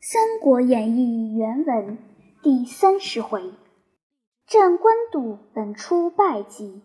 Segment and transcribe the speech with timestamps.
[0.02, 1.98] 《三国演义》原文
[2.42, 3.52] 第三十回：
[4.46, 6.80] 战官渡，本初败绩；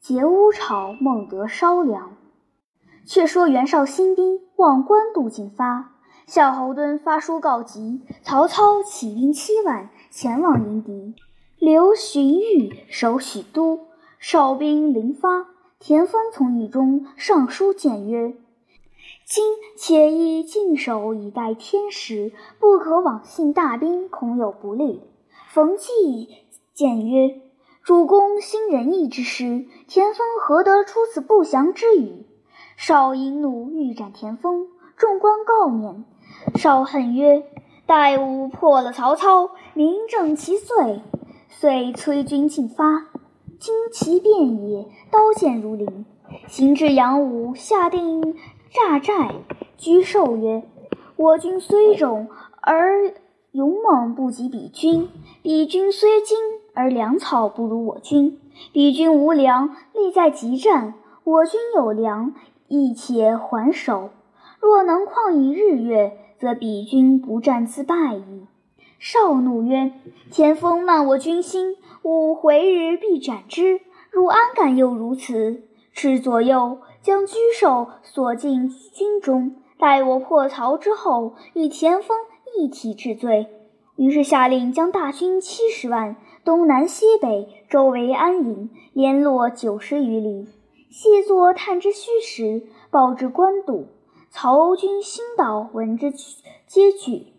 [0.00, 2.16] 劫乌巢，孟德烧粮。
[3.04, 5.92] 却说袁绍新兵望官渡进发，
[6.26, 11.14] 夏侯惇发书告急，曹操起兵七万前往迎敌，
[11.58, 13.88] 留荀彧守许都，
[14.18, 15.48] 哨兵临发。
[15.78, 18.34] 田丰从狱中上书谏曰。
[19.26, 19.42] 今
[19.78, 25.00] 且宜静守以待天时，不可妄信大兵，恐有不利。
[25.48, 26.28] 冯骥
[26.74, 27.40] 谏曰
[27.82, 32.26] ：“主公兴仁义之师，田丰何得出此不祥之语？”
[32.76, 34.68] 少引怒，欲斩田丰。
[34.96, 36.04] 众官告免。
[36.56, 37.44] 少恨曰
[37.86, 41.00] ：“待吾破了曹操，明正其罪。”
[41.48, 43.06] 遂催军进发。
[43.58, 46.04] 旌旗遍野，刀剑如林。
[46.48, 48.36] 行至阳武，下定。
[48.74, 49.36] 诈寨
[49.78, 50.64] 居寿曰
[51.14, 52.26] ：“我军虽众
[52.60, 53.14] 而
[53.52, 55.08] 勇猛不及彼军，
[55.42, 56.36] 彼军虽精
[56.74, 58.40] 而粮草不如我军。
[58.72, 62.34] 彼军无粮，力在急战；我军有粮，
[62.66, 64.10] 亦且还手。
[64.58, 68.46] 若能旷以日月，则彼军不战自败矣。”
[68.98, 69.92] 少怒曰
[70.32, 73.80] ：“田丰慢我军心，吾回日必斩之。
[74.10, 75.62] 汝安敢又如此？
[75.92, 82.16] 斥左右。”将居首锁进军中，待我破曹之后，与田丰
[82.56, 83.46] 一体治罪。
[83.96, 86.16] 于是下令将大军七十万，
[86.46, 90.48] 东南西北周围安营，联络九十余里，
[90.88, 93.88] 细作探知虚实，报至官渡。
[94.30, 96.10] 曹军心道闻之，
[96.66, 97.34] 皆惧。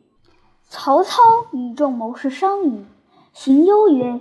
[0.69, 2.85] 曹操与众谋士商议，
[3.33, 4.19] 荀攸曰：“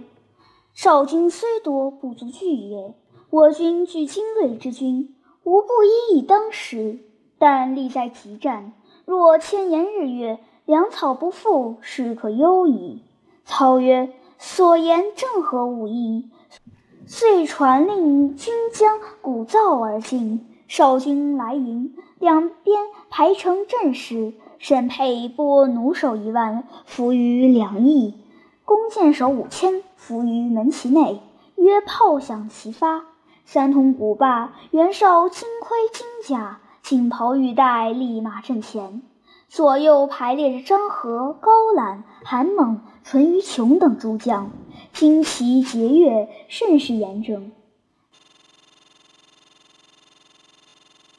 [0.72, 2.95] 少军虽多，不足惧也。
[3.28, 5.14] 我军具精锐之军。”
[5.45, 6.98] 吾不依以当时，
[7.39, 8.73] 但力在急战。
[9.05, 13.03] 若千言日月，粮草不复，事可忧矣。
[13.45, 16.31] 操曰：“所言正合吾意。”
[17.06, 20.47] 遂传令军将鼓噪而进。
[20.66, 24.32] 少军来迎，两边排成阵势。
[24.59, 28.15] 沈沛拨弩手一万，伏于两翼；
[28.65, 31.21] 弓箭手五千，伏于门旗内。
[31.56, 33.05] 约炮响齐发。
[33.44, 39.03] 三通鼓罢，袁绍金盔金甲，锦袍玉带，立马阵前。
[39.49, 44.50] 左右排列着张合、高览、韩猛、淳于琼等诸将，
[44.93, 47.53] 旌旗节钺，甚是严整。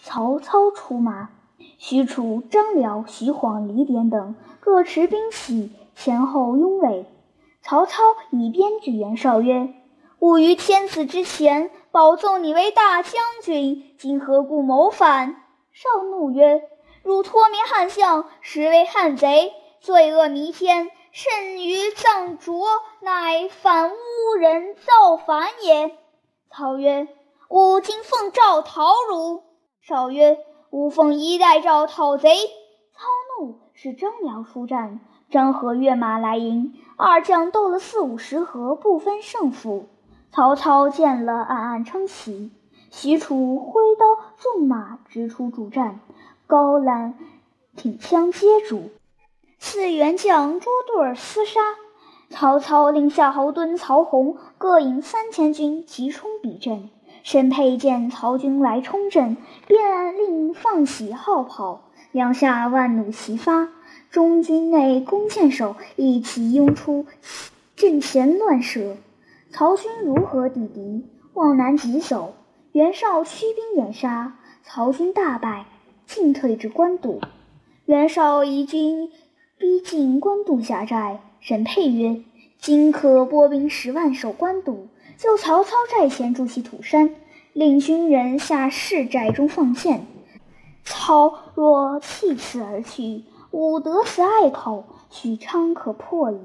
[0.01, 1.29] 曹操出马，
[1.77, 7.05] 许褚、张辽、徐晃、李典等各持兵器，前后拥卫。
[7.61, 9.73] 曹操以鞭指袁绍曰
[10.19, 15.41] ：“吾于天子之前。”保奏你为大将军，今何故谋反？
[15.71, 16.61] 少怒曰
[17.03, 22.67] ：“汝托名汉相，实为汉贼，罪恶弥天，甚于藏卓，
[22.99, 25.97] 乃反诬人造反也。”
[26.51, 27.07] 操曰
[27.47, 29.43] ：“吾今奉诏讨汝。”
[29.79, 30.37] 少曰
[30.69, 32.35] ：“吾奉一代诏讨贼。”
[32.93, 33.05] 操
[33.39, 34.99] 怒，使张辽出战，
[35.31, 39.87] 张合跃马来迎，二将斗了四五十合，不分胜负。
[40.35, 42.51] 曹操见了，暗暗称奇。
[42.91, 46.01] 许褚挥刀纵马直出主战，
[46.45, 47.13] 高览
[47.77, 48.89] 挺枪接住，
[49.59, 51.61] 四员将捉对厮杀。
[52.29, 56.89] 曹操令夏侯惇、曹洪各引三千军急冲彼阵。
[57.23, 59.37] 沈沛见曹军来冲阵，
[59.67, 63.69] 便令放起号炮，两下万弩齐发，
[64.11, 67.05] 中军内弓箭手一齐拥出
[67.77, 68.97] 阵前乱射。
[69.57, 71.05] 曹军如何抵敌？
[71.33, 72.33] 往南急走，
[72.73, 75.65] 袁绍驱兵掩杀，曹军大败，
[76.05, 77.21] 进退至官渡。
[77.85, 79.13] 袁绍以军
[79.57, 82.21] 逼近官渡下寨，沈沛曰
[82.59, 87.15] ：“今可拨兵十万守官渡，就曹操寨前筑起土山，
[87.53, 90.05] 令军人下士寨中放箭。
[90.83, 96.41] 操若弃此而去，吾得此隘口，许昌可破矣。”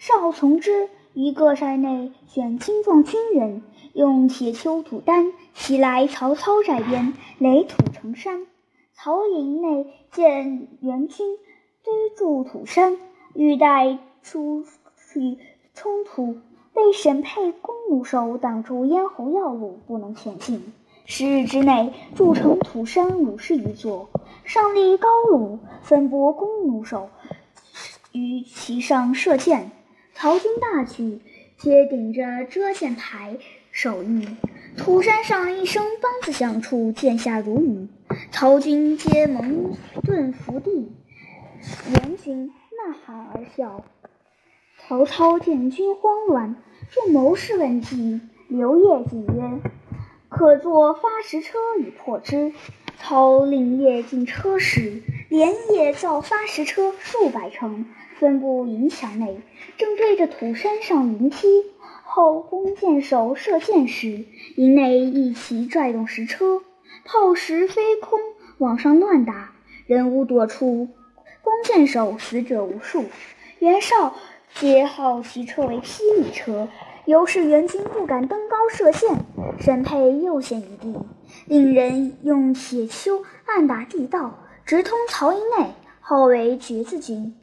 [0.00, 0.88] 绍从之。
[1.14, 3.62] 于各寨内选精壮军人，
[3.92, 8.46] 用铁锹土担，袭来曹操寨边垒土成山。
[8.94, 11.36] 曹营内见援军
[11.82, 12.98] 堆筑土山，
[13.34, 14.64] 欲待出
[15.12, 15.38] 去
[15.74, 16.36] 冲突，
[16.72, 20.72] 被沈沛弓弩手挡住咽喉要路，不能前进。
[21.06, 24.08] 十日之内筑成土山五十余座，
[24.44, 27.08] 上立高炉，分拨弓弩手
[28.12, 29.72] 于其上射箭。
[30.20, 31.18] 曹军大举，
[31.56, 33.38] 皆顶着遮箭牌
[33.72, 34.28] 守御。
[34.76, 37.88] 土山上一声梆子响处，箭下如雨。
[38.30, 40.92] 曹军皆蒙盾伏地，
[41.90, 43.82] 援军呐喊而笑。
[44.78, 46.54] 曹操见军慌乱，
[46.90, 49.58] 众谋士问计，刘烨进曰
[50.28, 52.52] ：“可作发石车以破之。”
[53.00, 55.00] 操令夜进车时，
[55.30, 57.86] 连夜造发石车数百乘，
[58.20, 59.40] 分布营墙内，
[59.78, 61.48] 正对着土山上云梯。
[62.04, 64.26] 后弓箭手射箭时，
[64.56, 66.60] 营内一齐拽动石车，
[67.06, 68.20] 炮石飞空，
[68.58, 69.54] 往上乱打，
[69.86, 70.88] 人无躲处，
[71.40, 73.06] 弓箭手死者无数。
[73.58, 74.14] 袁绍
[74.54, 76.68] 皆号其车为霹雳车。
[77.06, 79.24] 由是援军不敢登高射箭，
[79.58, 80.94] 沈沛又陷于地，
[81.46, 87.34] 令人用铁锹暗打地道，直通曹营内，号为绝子军。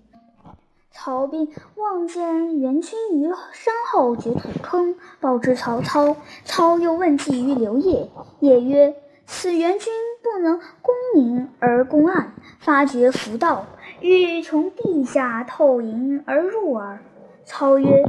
[1.00, 6.18] 曹兵望见援军于山后掘土坑，报之曹操。
[6.44, 8.10] 操又问计于刘烨，
[8.40, 8.96] 烨曰
[9.28, 13.68] ：“此援军不能攻明而攻暗，发掘伏道，
[14.02, 17.00] 欲从地下透营而入耳。”
[17.46, 18.04] 操曰。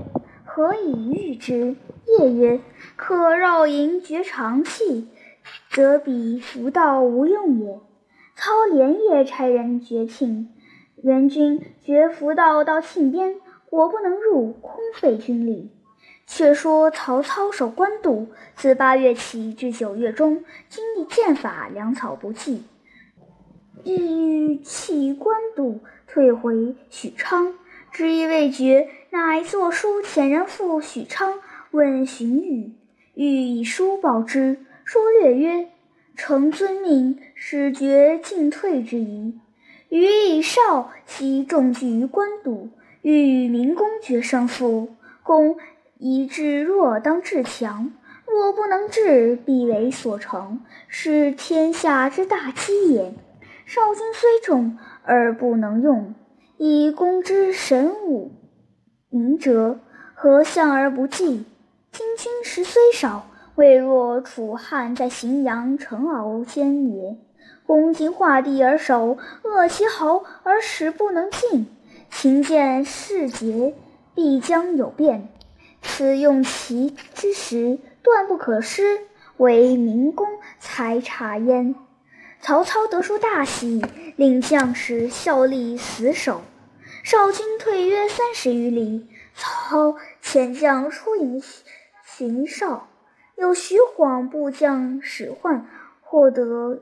[0.47, 1.77] 何以御之？
[2.07, 2.59] 夜曰
[2.97, 5.09] ：“可绕营绝长气，
[5.71, 7.79] 则彼伏道无用也。”
[8.35, 10.49] 操连夜差人绝庆，
[11.03, 13.37] 援军绝伏道到庆边，
[13.71, 15.71] 果不能入，空费军力。
[16.27, 22.65] 却说曹操守官渡，自八月起至九月中，经历剑法，粮草不济，
[23.83, 27.55] 意欲弃官渡，退回许昌。
[27.91, 31.39] 知意未决，乃作书遣人赴许昌
[31.71, 32.73] 问荀彧。
[33.15, 35.71] 欲以书报之，书略曰
[36.15, 39.41] ：“臣遵命，使决进退之宜。
[39.89, 42.69] 余以少悉众聚于官渡，
[43.03, 44.91] 欲与明公决胜负。
[45.23, 45.57] 公
[45.99, 47.93] 以至弱当至强，
[48.27, 53.15] 若不能治，必为所成，是天下之大欺也。
[53.67, 56.15] 少军虽众，而不能用。”
[56.59, 58.33] 以公之神武
[59.11, 59.79] 明哲，
[60.13, 61.45] 何向而不济？
[61.93, 67.17] 今军实虽少，未若楚汉在荥阳城敖间也。
[67.69, 71.67] 攻今画地而守，扼其喉而使不能进。
[72.11, 73.75] 秦见事节，
[74.15, 75.29] 必将有变。
[75.83, 79.03] 此用其之时，断不可失，
[79.37, 80.27] 为明公
[80.59, 81.75] 才察焉。
[82.41, 83.85] 曹操得书大喜，
[84.17, 86.41] 令将士效力死守。
[87.05, 89.95] 少军退约三十余里，操
[90.25, 91.43] 遣将出迎
[92.03, 92.89] 行少。
[93.37, 95.61] 有徐晃部将史涣
[96.01, 96.81] 获得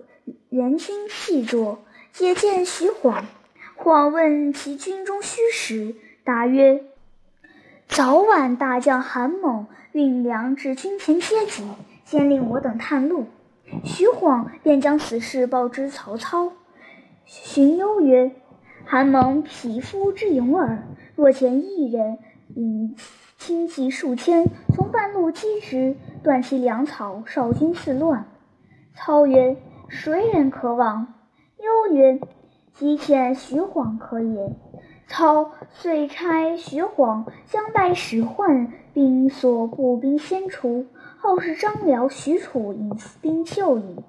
[0.50, 1.78] 援军细作，
[2.12, 3.24] 解见徐晃。
[3.74, 5.94] 晃问其军中虚实，
[6.24, 6.84] 答曰
[7.88, 11.64] ：“早晚大将韩猛运粮至军前接济，
[12.04, 13.26] 先令我等探路。”
[13.84, 16.52] 徐晃便将此事报之曹操。
[17.24, 18.30] 荀攸曰
[18.86, 20.86] ：“韩猛匹夫之勇耳，
[21.16, 22.18] 若前一人
[22.54, 22.96] 引
[23.36, 28.26] 轻骑数千，从半路击之，断其粮草，少军自乱。”
[28.96, 29.56] 操曰
[29.88, 31.14] ：“谁人可往？”
[31.58, 32.20] 攸曰
[32.74, 34.56] ：“即遣徐晃可也。”
[35.08, 40.86] 操遂差徐晃将带使唤兵所步兵先出。
[41.18, 44.02] 后是张辽、许褚引兵救应。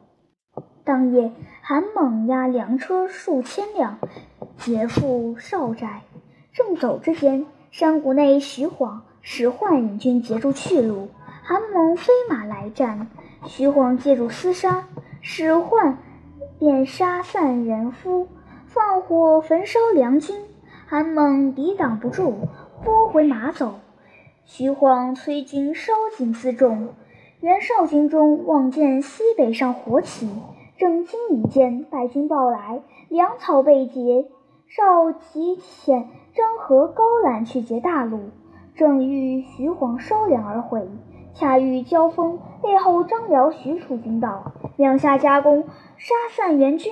[0.83, 1.31] 当夜，
[1.61, 3.97] 韩猛押粮车数千辆，
[4.57, 6.03] 劫赴少寨。
[6.53, 11.09] 正走之间，山谷内徐晃、史涣引军截住去路，
[11.43, 13.07] 韩猛飞马来战。
[13.47, 14.87] 徐晃借助厮杀，
[15.21, 15.97] 使唤
[16.59, 18.27] 便杀散人夫，
[18.65, 20.35] 放火焚烧粮军。
[20.87, 22.33] 韩猛抵挡不住，
[22.83, 23.75] 拨回马走。
[24.45, 26.89] 徐晃催军烧紧辎重。
[27.41, 30.29] 袁绍军中望见西北上火起，
[30.77, 34.27] 正惊疑间，败军报来，粮草被劫。
[34.67, 38.31] 绍即遣张合、高览去劫大路，
[38.75, 40.87] 正遇徐晃烧粮而回，
[41.39, 45.65] 恰遇交锋，背后张辽、许褚军到，两下夹攻，
[45.97, 46.91] 杀散援军，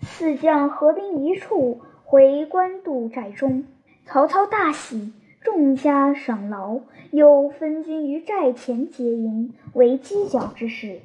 [0.00, 3.64] 四将合兵一处，回官渡寨中。
[4.04, 5.12] 曹操大喜。
[5.42, 6.80] 众加赏劳，
[7.12, 10.98] 又分军于寨前结营，为犄角之势。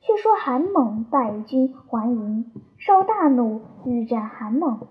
[0.00, 4.86] 却说韩猛败军还营，绍大怒，欲斩韩猛。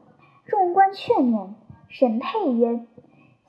[0.48, 1.52] 众官劝勉，
[1.88, 2.86] 沈沛曰：“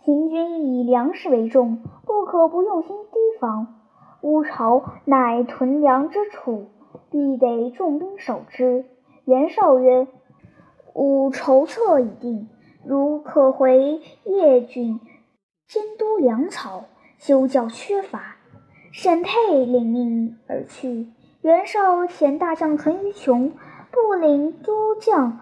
[0.04, 3.79] 秦军以粮食为重，不可不用心提防。
[4.22, 6.66] 乌巢乃屯粮之处，
[7.10, 8.84] 必得重兵守之。”
[9.24, 10.06] 袁绍曰
[10.94, 12.48] ：“吾筹策已定，
[12.84, 15.00] 如可回邺郡。”
[15.68, 16.84] 监督粮草，
[17.18, 18.36] 修教缺乏。
[18.92, 21.06] 沈沛领命而去。
[21.42, 23.52] 袁绍遣大将淳于琼、
[23.92, 25.38] 部领都将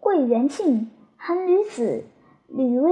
[0.00, 2.04] 桂元庆、韩吕子、
[2.48, 2.90] 吕威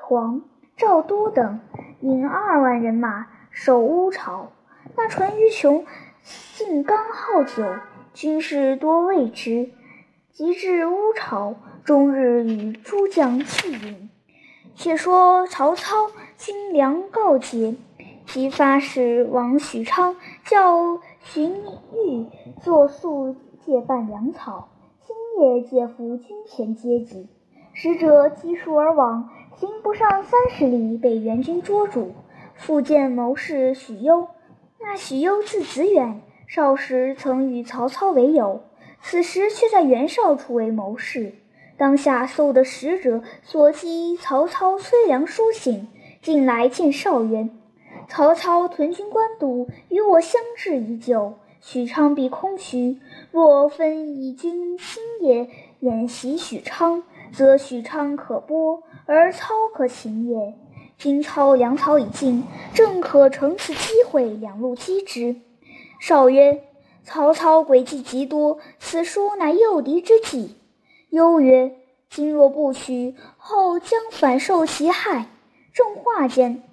[0.00, 0.42] 黄、
[0.76, 1.58] 赵都等
[2.00, 4.52] 引二万人马守乌巢。
[4.96, 5.84] 那淳于琼
[6.22, 7.64] 性刚好酒，
[8.14, 9.70] 军士多畏之，
[10.32, 14.10] 及至乌巢，终日与诸将气饮。
[14.74, 17.74] 且说曹操军粮告捷，
[18.26, 22.26] 即发使王许昌叫荀彧
[22.62, 23.34] 作速
[23.66, 24.68] 借办粮草，
[25.04, 27.28] 星夜借赴军前接济。
[27.74, 32.12] 使者击数而往，行不上三十里，被援军捉住。
[32.58, 34.28] 复见谋士许攸。
[34.80, 38.62] 那许攸字子远，少时曾与曹操为友，
[39.00, 41.32] 此时却在袁绍处为谋士。
[41.76, 45.88] 当下搜得使者所寄曹操催粮书信，
[46.20, 47.48] 进来见少渊。
[48.08, 51.34] 曹操屯军官渡，与我相至已久。
[51.60, 53.00] 许昌必空虚，
[53.30, 55.48] 若分一军星夜
[55.80, 60.54] 演习许昌，则许昌可拨，而操可擒也。
[60.98, 62.42] 今操粮草已尽，
[62.74, 65.36] 正可乘此机会两路击之。
[66.00, 66.64] 少曰
[67.04, 70.56] ：“曹操诡计极多，此书乃诱敌之计。”
[71.10, 71.76] 忧曰
[72.10, 75.26] ：“今若不取，后将反受其害。”
[75.72, 76.64] 正话间，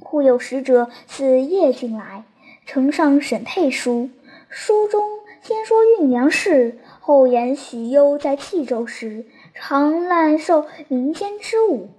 [0.00, 2.24] 忽有使者自邺郡来，
[2.66, 4.10] 呈上沈沛书。
[4.48, 5.04] 书中
[5.40, 11.90] 先说运粮事，后言许攸在冀州时，常滥受民间之物。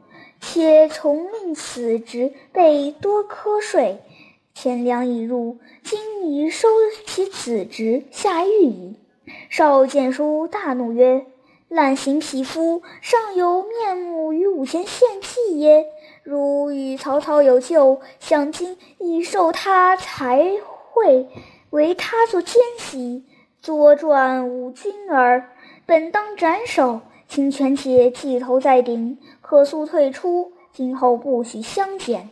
[0.41, 3.99] 且从令此职，被多苛税，
[4.53, 6.67] 钱粮已入，今已收
[7.05, 8.95] 其子职，下狱矣。
[9.49, 11.25] 少见书，大怒曰
[11.67, 15.85] ：“滥行匹夫，尚有面目与五前献计耶？
[16.23, 20.53] 如与曹操有旧，想今已受他才
[20.91, 21.27] 会，
[21.69, 23.25] 为他作奸细，
[23.61, 25.49] 作转五军耳。
[25.85, 30.51] 本当斩首。”请权且计头在顶，可速退出。
[30.73, 32.29] 今后不许相见。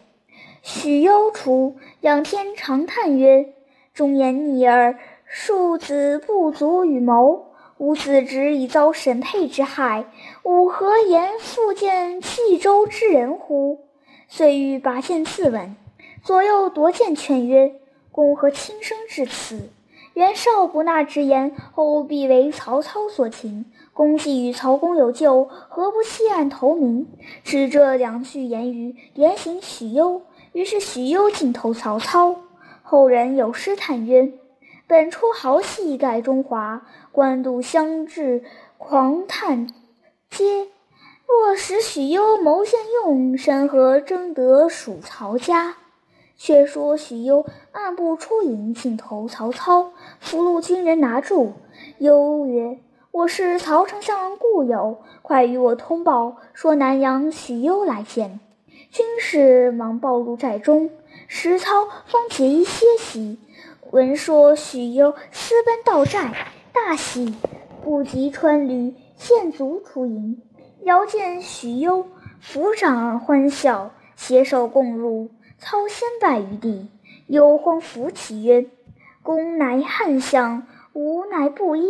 [0.63, 3.54] 许攸出，仰天长叹曰
[3.94, 7.46] ：“忠言逆耳，庶子不足与谋。
[7.77, 10.06] 吾子侄已遭沈沛之害，
[10.42, 13.86] 吾何言复见冀州之人乎？”
[14.27, 15.75] 遂欲拔剑自刎。
[16.24, 17.75] 左右夺剑劝曰
[18.12, 19.70] ：“公何轻生至此？
[20.18, 27.06] 袁绍不纳之言，后必为曹操所擒。”公既与曹公有旧，何不弃暗投明？
[27.44, 30.24] 使这两句言语，言醒许攸。
[30.54, 32.36] 于是许攸尽投曹操。
[32.82, 34.34] 后人有诗叹曰
[34.88, 38.44] ：“本出豪气盖中华，官渡相至
[38.80, 39.68] 狂叹
[40.32, 40.68] 嗟。
[41.28, 45.76] 若使许攸谋献用，山河争得属曹家。”
[46.40, 51.54] 却说许攸暗部出营，尽投曹操，俘虏军人拿住。
[52.00, 52.80] 攸曰。
[53.12, 58.40] 我是曹丞相故友，快与我通报，说南阳许攸来见。
[58.92, 60.92] 军士忙报入寨中，
[61.28, 63.40] 石操方解衣歇息，
[63.90, 66.32] 闻说许攸私奔到寨，
[66.72, 67.34] 大喜，
[67.84, 70.44] 不及穿履，献足出营，
[70.84, 72.06] 遥见许攸，
[72.44, 75.32] 抚掌欢笑，携手共入。
[75.58, 76.88] 操先拜于地，
[77.26, 78.68] 忧慌扶起曰
[79.27, 81.84] ：“公乃汉相，吾乃布衣。”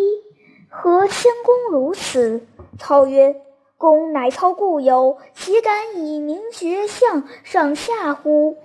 [0.70, 2.48] 何谦恭如此？
[2.80, 3.40] 操曰
[3.78, 8.58] ：“公乃操故友，岂敢以名爵相上下乎？”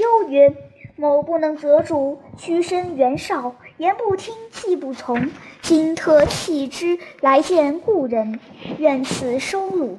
[0.00, 0.56] 又曰
[0.96, 5.30] ：“某不能择主，屈身袁绍，言不听，计不从。
[5.60, 8.40] 今特弃之来见故人，
[8.78, 9.98] 愿此收入。”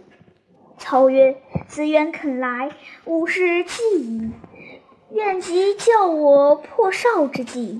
[0.80, 1.38] 操曰
[1.70, 2.72] ：“子远肯来，
[3.06, 4.32] 吾是计矣。
[5.12, 7.80] 愿即教我破绍之计。”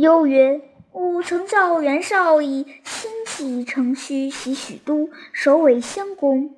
[0.00, 0.62] 忧曰。
[0.92, 6.56] 吾曾教袁绍以轻骑乘虚袭许都，首尾相攻。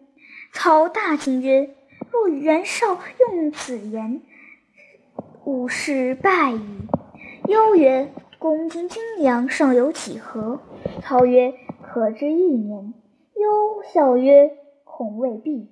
[0.54, 1.68] 操大惊曰
[2.10, 4.22] ：“若袁绍用此言，
[5.44, 6.62] 吾事败矣。”
[7.46, 10.60] 忧曰：“公今军粮尚有几何？”
[11.04, 11.52] 操曰
[11.84, 12.94] ：“可知一年。”
[13.36, 14.50] 忧笑曰
[14.84, 15.68] ：“恐未必。”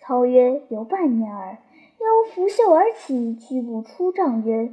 [0.00, 1.58] 操曰：“有半年耳。”
[1.98, 4.72] 忧拂袖而起，拒步出帐曰。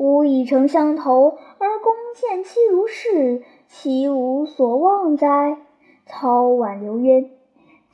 [0.00, 5.58] 吾以诚相投，而公见其如是，其无所望哉？
[6.06, 7.28] 操挽留曰：“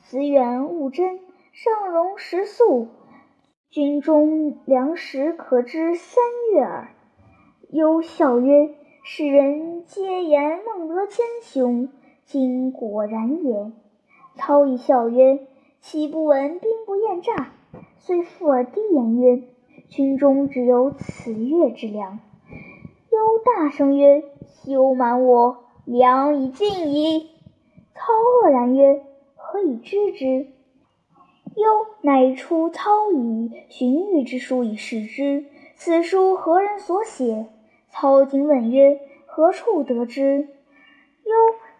[0.07, 1.19] 子远勿真，
[1.51, 2.87] 尚容食粟，
[3.69, 6.23] 军中粮食可知三
[6.53, 6.87] 月耳。”
[7.71, 8.69] 忧笑曰
[9.03, 11.89] ：“世人皆言孟德千雄，
[12.23, 13.73] 今果然也。”
[14.37, 15.45] 操亦笑曰
[15.81, 17.51] ：“岂不闻兵不厌诈？”
[17.99, 19.43] 遂附耳低言曰。
[19.89, 22.19] 军中只有此月之粮。
[23.11, 24.23] 忧大声曰
[24.63, 27.29] ：“休瞒我，粮已尽矣！”
[27.95, 29.01] 操愕然曰
[29.35, 30.47] ：“何以知之？
[31.55, 35.45] 忧乃出操以荀彧之书以示之。
[35.75, 37.47] 此书何人所写？
[37.89, 40.49] 操今问曰：“何处得之？”
[41.25, 41.33] 忧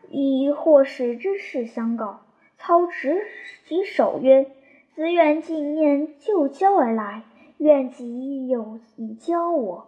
[0.10, 2.22] 以或使之事相告。
[2.58, 3.22] 操执
[3.68, 4.50] 其手曰
[4.96, 7.24] ：“子远近念旧交而来，
[7.58, 9.88] 愿即有以教我。”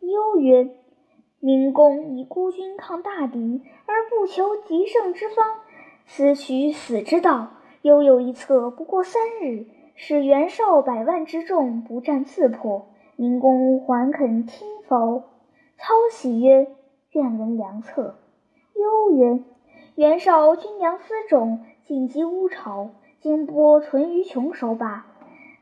[0.00, 0.68] 忧曰
[1.40, 5.60] ：“明公以孤军抗大敌，而不求极胜之方，
[6.06, 7.52] 此取死之道。
[7.82, 12.86] 犹有一策，不过三日，使袁绍百万之众不战自破。
[13.16, 15.22] 明公还肯听否？”
[15.78, 16.68] 操喜曰
[17.12, 18.18] ：“愿闻良策。”
[18.74, 19.40] 忧曰
[19.94, 25.06] ：“袁绍军粮辎重，紧急乌巢，今波存于穷手把，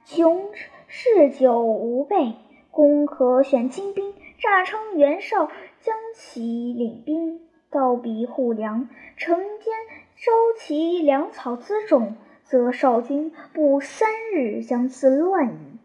[0.05, 0.49] 穷
[0.91, 2.35] 事久无备。
[2.71, 5.51] 公可选精兵。”诈称袁绍
[5.83, 9.75] 将其领兵到彼护粮，城间
[10.17, 15.79] 收其粮草辎重，则绍军不三日将自乱矣。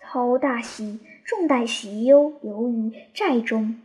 [0.00, 3.78] 操大喜，众待许攸留于寨中。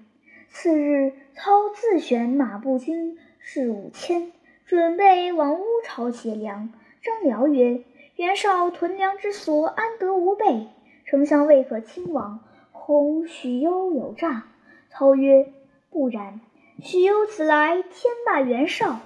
[0.48, 4.32] 次日，操自选马步军士五千，
[4.66, 6.72] 准备往乌巢劫粮。
[7.02, 7.82] 张辽曰
[8.16, 10.68] ：“袁绍屯粮之所，安得无备？
[11.06, 12.40] 丞相未可轻往。”
[12.86, 14.44] 恐许攸有诈，
[14.90, 15.54] 操曰
[15.90, 16.42] ：“不然。
[16.82, 19.00] 许攸此来，天霸袁绍，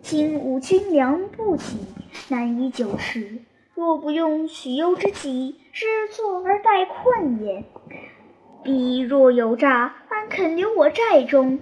[0.00, 1.62] 今吾军粮不给，
[2.30, 3.40] 难以久持。
[3.74, 7.64] 若不用许攸之计，是坐而待困也。
[8.62, 11.58] 彼若有诈，安肯留我寨中？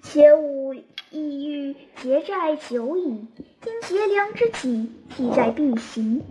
[0.00, 0.72] 且吾
[1.10, 3.26] 意欲劫寨久矣，
[3.60, 6.22] 今劫粮之计，计在必行。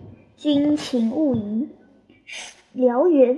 [0.42, 1.70] 君请勿疑。”
[2.74, 3.38] 辽曰。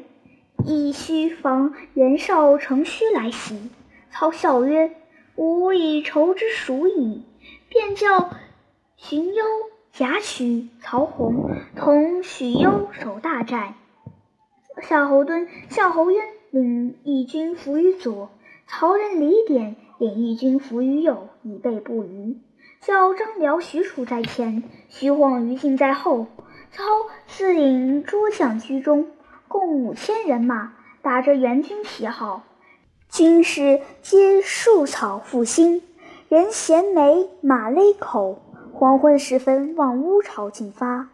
[0.66, 3.70] 亦须防袁绍乘虚来袭。
[4.12, 4.96] 操笑曰
[5.36, 7.26] ：“吾以筹之熟矣。”
[7.68, 8.30] 便叫
[8.96, 9.44] 荀攸、
[9.92, 13.74] 贾诩、曹洪同许攸守大寨。
[14.82, 18.30] 夏侯惇、夏侯渊领义军伏于左，
[18.66, 22.38] 曹仁、李典领义军伏于右，以备不虞。
[22.80, 26.28] 叫张辽、许褚在前，徐晃、于禁在后。
[26.76, 26.84] 操
[27.28, 29.08] 自领诸将居中。
[29.48, 32.42] 共五千人马，打着援军旗号，
[33.10, 35.84] 军士皆束草负心，
[36.30, 38.40] 人衔枚，马勒口。
[38.74, 41.10] 黄昏时分，往乌巢进发。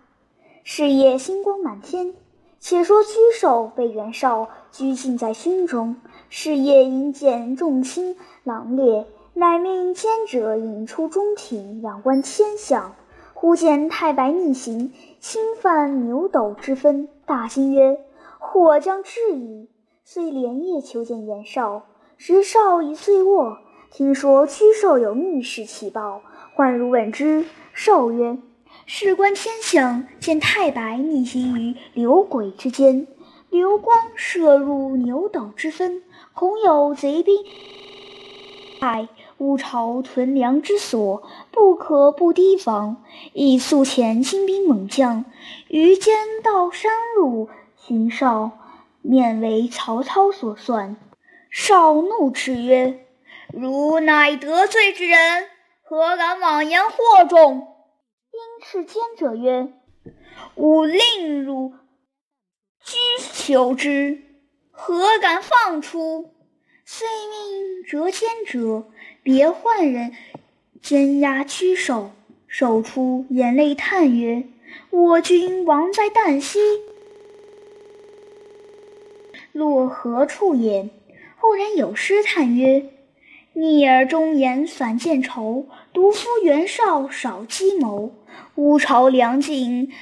[0.63, 2.13] 是夜星光满天。
[2.61, 5.97] 且说沮授被袁绍拘禁在军中，
[6.29, 12.95] 是夜因见众卿狼烈，乃命监者引出中庭，仰观天象。
[13.33, 17.99] 忽见太白逆行，侵犯牛斗之分，大惊曰。
[18.37, 19.67] 火将至矣，
[20.05, 21.83] 遂连夜求见袁绍。
[22.15, 23.57] 时绍已醉卧，
[23.91, 26.21] 听说屈寿有密事启报，
[26.53, 27.45] 唤入问之。
[27.73, 28.37] 绍曰
[28.87, 33.07] ：“事关天象，见太白逆行于流鬼之间，
[33.49, 36.01] 流光射入牛斗之分，
[36.33, 37.43] 恐有贼兵。
[38.79, 43.03] 害乌巢屯粮之所，不可不提防。
[43.33, 45.25] 亦速遣精兵猛将
[45.67, 48.51] 于间道山路。”荀绍
[49.01, 50.97] 面为曹操所算，
[51.49, 53.05] 绍怒斥曰
[53.51, 55.47] ：“汝乃得罪之人，
[55.81, 57.67] 何敢妄言惑众？”
[58.31, 59.73] 因斥奸者曰
[60.55, 61.73] ：“吾令汝
[62.83, 62.97] 拘
[63.33, 64.21] 囚之，
[64.71, 66.33] 何敢放出？”
[66.85, 68.87] 遂命折奸者
[69.23, 70.13] 别宦人
[70.81, 72.11] 监押拘守。
[72.51, 74.43] 守出眼泪叹曰
[74.89, 76.59] ：“我君亡在旦夕。”
[79.53, 80.89] 落何处也？
[81.37, 82.89] 后人有诗叹曰
[83.53, 88.15] ：“逆耳忠言反见仇，独夫袁绍少计谋。
[88.55, 89.93] 乌巢粮尽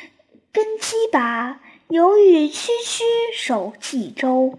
[0.54, 3.04] 根基拔，犹豫区区
[3.36, 4.58] 守冀州。”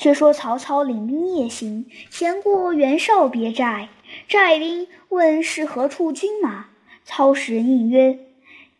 [0.00, 3.90] 却说曹操领兵夜行，前过袁绍别寨，
[4.28, 6.68] 寨兵问是何处军马，
[7.04, 8.18] 操使人应曰：“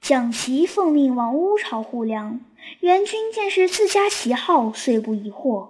[0.00, 2.40] 蒋奇奉命往乌巢护粮。”
[2.80, 5.66] 袁军见是自家旗号，遂不疑惑。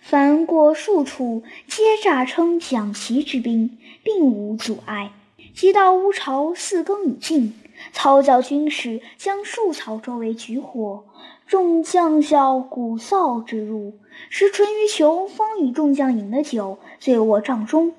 [0.00, 5.12] 凡过数处，皆诈称蒋奇之兵，并无阻碍。
[5.54, 7.52] 即到乌巢，四更已尽，
[7.92, 11.04] 操教军士将树草周围举火，
[11.46, 13.94] 众将校鼓噪之入。
[14.30, 17.92] 时淳于琼方与众将饮了酒，醉卧帐中，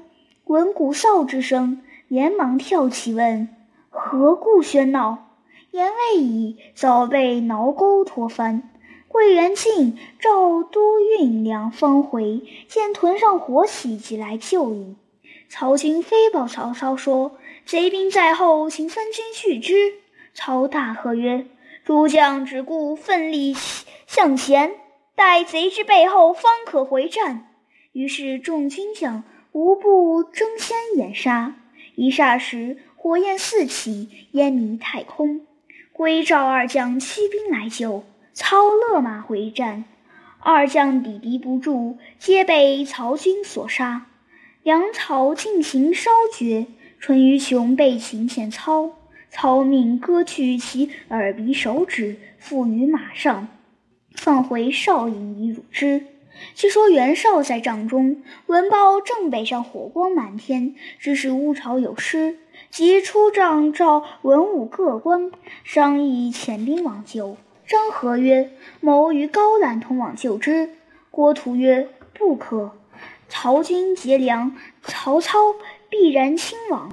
[0.45, 3.49] 闻鼓噪之声，连忙跳起问
[3.89, 5.29] ：“何故喧闹？”
[5.71, 8.69] 言未已，早被挠钩拖翻。
[9.09, 14.95] 桂元庆、赵都运两方回，见屯上火起，即来救应。
[15.49, 17.31] 曹军飞报曹操说
[17.65, 19.73] ：“贼兵在后，请分军去之。”
[20.33, 21.45] 操大喝曰
[21.85, 23.55] ：“诸将只顾奋力
[24.07, 24.73] 向前，
[25.15, 27.47] 待贼之背后，方可回战。”
[27.93, 31.53] 于是众军将无不争先掩杀。
[31.93, 35.45] 一霎时，火焰四起，烟迷太空。
[35.93, 39.85] 归赵二将驱兵来救，操勒马回战。
[40.39, 44.07] 二将抵敌不住，皆被曹军所杀。
[44.63, 46.65] 粮草尽行烧绝，
[46.99, 48.89] 淳于琼被擒献操，
[49.37, 53.49] 操命割去其耳鼻手指，缚于马上，
[54.15, 56.05] 放回少营以辱之。
[56.53, 62.37] 却说袁绍在帐中闻报正北上火光满天，知是乌巢有失，
[62.69, 65.29] 即出帐召文武各官
[65.65, 67.35] 商议遣兵往救。
[67.67, 70.69] 张合曰：“谋与高览同往救之。”
[71.11, 72.71] 郭图曰：“不可，
[73.27, 75.37] 曹军劫粮，曹操
[75.89, 76.89] 必然亲往。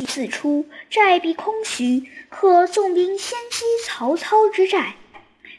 [0.00, 4.94] 既自出，寨必空虚，可纵兵先击曹操之寨。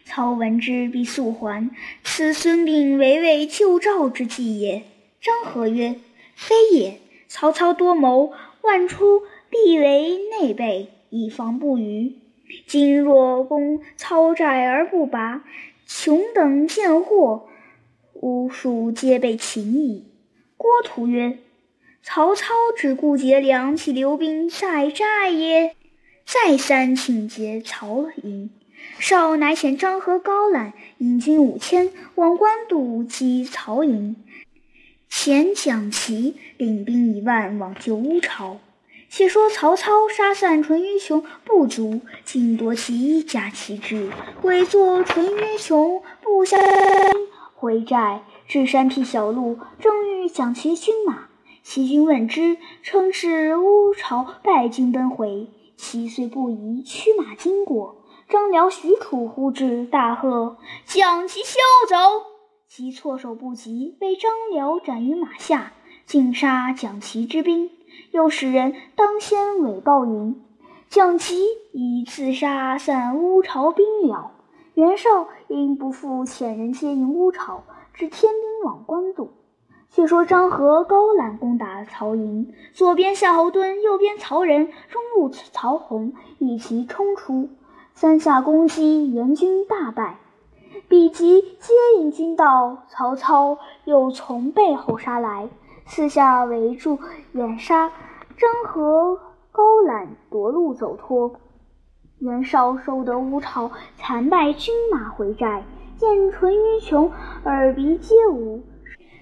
[0.04, 1.70] 操闻之，必速还。
[2.04, 4.82] 此孙膑围魏救赵之计也。”
[5.22, 6.00] 张合曰
[6.36, 7.00] ：“非也。
[7.28, 12.18] 曹操多谋，万出必为内备，以防不虞。”
[12.66, 15.44] 今若攻操寨而不拔，
[15.86, 17.48] 穷等见祸，
[18.14, 20.08] 吾属皆被擒矣。
[20.58, 21.38] 郭图曰
[22.04, 25.76] ：“曹操只顾劫粮，岂留兵在寨也？”
[26.26, 28.50] 再三请劫曹营，
[29.00, 34.16] 少乃遣张合、高览引军五千往官渡击曹营，
[35.12, 38.60] 遣蒋齐领兵一万往救乌巢。
[39.10, 44.10] 且说曹操杀散淳于琼部族，尽夺其一甲旗帜，
[44.44, 46.58] 伪作淳于琼部下
[47.54, 51.28] 回寨，至山僻小路，正遇蒋奇军马。
[51.64, 55.48] 齐军问之，称是乌巢败军奔回。
[55.78, 57.98] 齐遂不疑，驱马经过。
[58.28, 61.96] 张辽、许褚呼之，大喝：“蒋齐休走！”
[62.70, 65.74] 齐措手不及，被张辽斩于马下，
[66.06, 67.70] 尽杀蒋奇之兵。
[68.12, 70.42] 又使人当先伪报云：
[70.88, 71.36] 蒋奇
[71.74, 74.32] 已自杀散乌巢兵了。
[74.74, 79.32] 袁绍因不复遣人接应乌巢，只添兵往官渡。
[79.92, 87.50] 却说张合、高览攻打曹营，左边夏侯惇，右边曹仁，中路曹洪一齐冲出，
[87.94, 90.18] 三下攻击，援军大败。
[90.88, 95.50] 比及接应军到，曹操又从背后杀来。
[95.86, 96.98] 四下围住，
[97.34, 97.92] 掩杀。
[98.38, 99.20] 张合、
[99.52, 101.34] 高览夺路走脱。
[102.20, 105.66] 袁绍收得乌巢残败军马回寨，
[105.98, 107.12] 见淳于琼
[107.44, 108.64] 耳鼻皆无，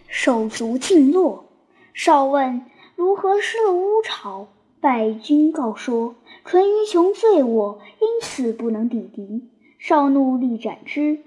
[0.09, 1.45] 手足尽落。
[1.93, 4.47] 绍问如何失了乌巢，
[4.81, 9.47] 败军告说淳于琼罪我，因此不能抵敌。
[9.77, 11.19] 绍怒，力斩之。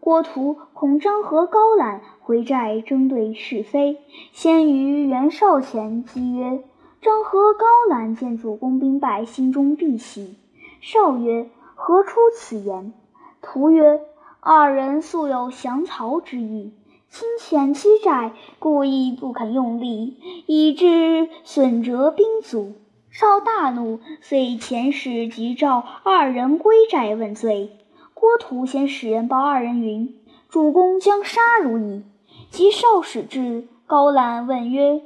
[0.00, 3.98] 郭图恐张合、高览回寨争对是非，
[4.32, 6.64] 先于袁绍前讥曰
[7.02, 10.36] ：“张合、高览见主公兵败，心中必喜。”
[10.80, 12.94] 绍曰：“何出此言？”
[13.42, 14.00] 图曰
[14.40, 16.72] ：“二人素有降曹之意，
[17.10, 22.74] 今遣击寨，故意不肯用力，以致损折兵卒。”
[23.10, 27.76] 绍大怒，遂遣使急召二人归寨问罪。
[28.14, 30.16] 郭图先使人报二人云
[30.48, 32.04] ：“主公将杀汝矣。”
[32.50, 35.02] 及少使至，高览问曰：“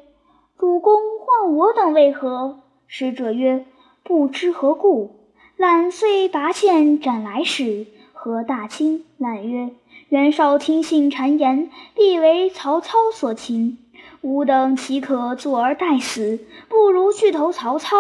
[0.59, 3.65] 主公唤我等为何？”使者曰
[4.05, 5.17] ：“不知何故。”
[5.57, 9.05] 览遂拔剑斩来使，何大惊。
[9.17, 9.71] 览曰
[10.09, 13.79] ：“袁绍听信谗言，必为曹操所擒。
[14.21, 16.41] 吾等岂可坐而待死？
[16.69, 17.97] 不如去投曹操。”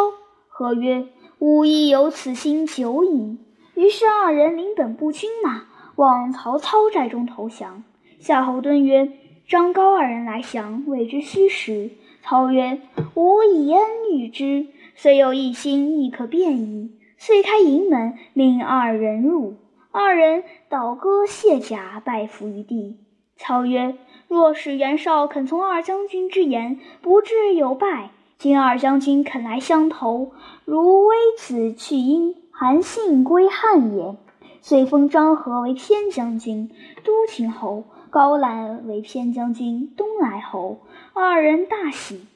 [0.49, 1.07] 何曰
[1.41, 3.39] ：“吾亦有此心久矣。”
[3.75, 5.65] 于是二人领本部军马
[5.97, 7.83] 往曹操寨中投降。
[8.21, 9.11] 夏侯惇曰
[9.49, 11.91] ：“张高二人来降，谓之虚实。”
[12.23, 12.81] 操曰
[13.15, 19.55] ：“吾以恩遇之，虽有一心，亦可变矣。”遂开营门，命二人入。
[19.97, 22.99] 二人倒戈卸甲，拜伏于地。
[23.37, 28.11] 操曰：“若是袁绍肯从二将军之言，不至有败。
[28.37, 30.33] 今二将军肯来相投，
[30.65, 34.17] 如微子去殷。”韩信归汉也，
[34.63, 36.73] 遂封张合为偏将军、
[37.05, 40.81] 都亭侯，高览为偏将军、东莱侯。
[41.13, 42.27] 二人大喜。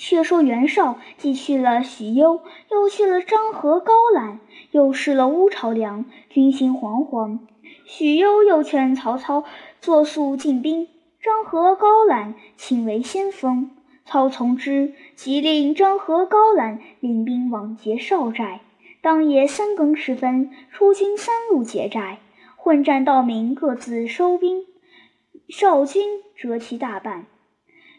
[0.00, 7.40] 却说袁绍既去了许攸，又去了张合、高览，又失了乌巢粮，军心惶惶。
[7.84, 9.44] 许攸又劝曹操
[9.82, 10.88] 作速进兵，
[11.22, 13.70] 张合、高览请为先锋。
[14.06, 18.62] 操从之，即令张合、高览领兵往劫绍寨。
[19.02, 22.20] 当夜三更时分，出军三路劫寨，
[22.56, 24.64] 混战道明各自收兵。
[25.50, 27.26] 少军折其大半。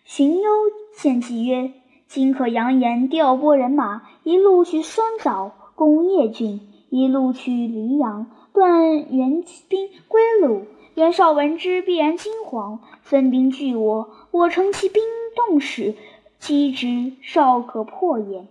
[0.04, 0.50] 荀攸
[0.94, 1.74] 献计曰
[2.14, 10.64] ：“今可扬言调拨人马，一路去酸枣攻叶郡，一路去黎阳断援兵归路。
[10.96, 14.10] 袁绍闻之，必然惊惶，分兵拒我。
[14.32, 15.02] 我乘其兵
[15.38, 15.96] 动时，
[16.38, 18.46] 击之，少可破也。”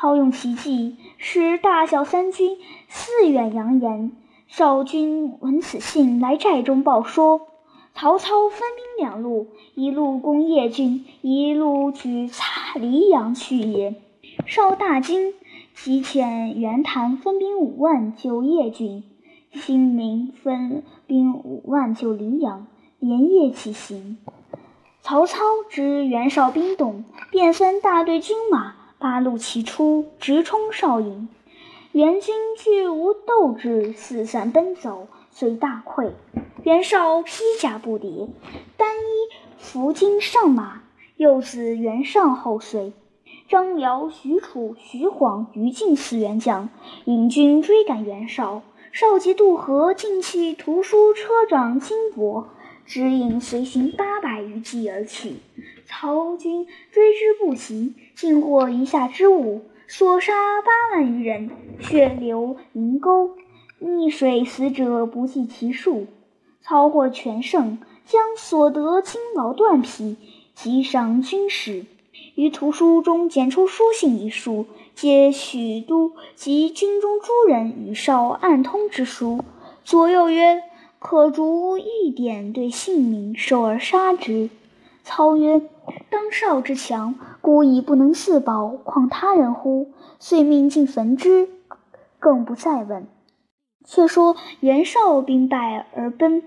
[0.00, 2.56] 操用奇计，使大小三军
[2.88, 4.12] 四远扬言。
[4.46, 7.48] 少军闻此信，来寨中报说：
[7.96, 13.94] 曹操分兵两路，一路攻叶郡，一路举擦黎阳去也。
[14.46, 15.32] 少大惊，
[15.76, 19.04] 即遣袁谭分兵五万救叶郡，
[19.52, 22.66] 新民分兵五万救黎阳，
[22.98, 24.18] 连夜起行。
[25.00, 25.38] 曹操
[25.70, 28.74] 知袁绍兵动，便分大队军马。
[28.98, 31.28] 八路齐出，直冲少营。
[31.92, 36.10] 袁军俱无斗志，四散奔走，遂大溃。
[36.64, 38.30] 袁绍披甲不敌，
[38.78, 40.80] 单衣伏金上马，
[41.18, 42.94] 幼子袁尚后随。
[43.50, 46.70] 张辽、许褚、徐晃、于禁四员将
[47.04, 48.62] 引军追赶袁绍。
[48.92, 52.46] 绍及渡河，尽弃图书车长金帛，
[52.86, 55.34] 只引随行八百余骑而去。
[55.84, 61.50] 曹军追之不及，尽获一下之物，所杀八万余人，
[61.80, 63.32] 血流银沟，
[63.82, 66.06] 溺水死者不计其数。
[66.66, 70.16] 操获全胜，将所得金宝缎匹
[70.54, 71.84] 集上军士，
[72.36, 79.44] 于图书中检出书信一束，皆许都及军中诸人与少暗通之书。
[79.84, 80.62] 左右曰
[80.98, 84.48] ：“可逐一点对姓名，受而杀之。”
[85.04, 85.60] 操曰
[86.08, 91.50] ：“当少之强，孤以不能自保，况他人乎？”遂命尽焚之，
[92.18, 93.06] 更不再问。
[93.84, 96.42] 却说袁绍兵败而奔，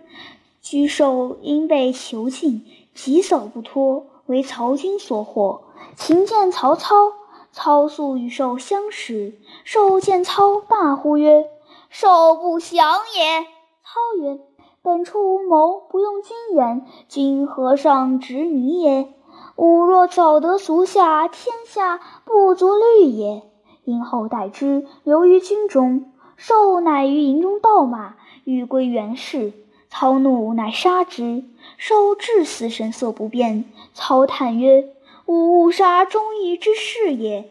[0.64, 5.62] 沮授因被囚禁，急走不脱，为曹军所获。
[5.96, 7.14] 秦见曹操，
[7.52, 9.40] 操素与授相识。
[9.64, 11.48] 授见操，大呼曰
[11.90, 13.46] ：“授不降也！”
[13.86, 14.40] 操曰：
[14.82, 19.14] 本处无谋，不用君言，今何上执迷也？
[19.56, 23.44] 吾若早得足下，天下不足虑也。
[23.86, 26.12] 因后待之，留于军中。
[26.38, 29.52] 兽乃于营中盗马，欲归袁氏。
[29.90, 31.44] 操怒，乃杀之。
[31.78, 33.66] 受至死神色不变。
[33.94, 34.94] 操叹曰
[35.26, 37.50] ：“吾误杀忠义之士也。”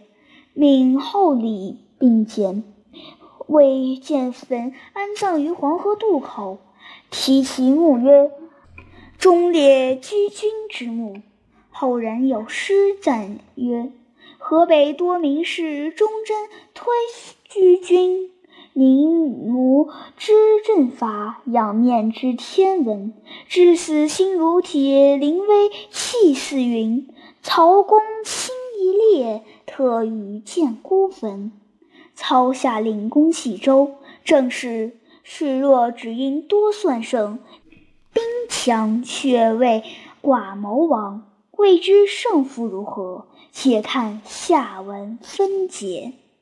[0.55, 2.63] 命后礼并简，
[3.49, 6.59] 为建坟安葬于黄河渡口。
[7.11, 8.31] 题其墓曰
[9.19, 11.17] ：“忠烈居君之墓。”
[11.71, 13.91] 后人有诗赞曰
[14.39, 16.87] ：“河北多名士，忠贞推
[17.49, 18.31] 居君。
[18.79, 20.35] 宁奴知
[20.67, 23.15] 阵法，仰面知天文。
[23.49, 27.09] 至死心如铁，临危气似云。
[27.43, 31.53] 曹公轻一猎，特与见孤坟。”
[32.15, 34.99] 操下令攻冀州，正是。
[35.23, 37.39] 示弱只因多算胜，
[38.13, 39.83] 兵强却为
[40.23, 41.23] 寡谋亡。
[41.53, 43.25] 未知胜负如何？
[43.53, 46.13] 且看下文分解。